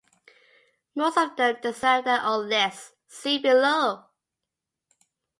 [0.95, 4.05] Most of them deserve their own lists, see below.